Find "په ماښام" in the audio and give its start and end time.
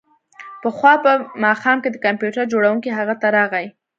1.03-1.77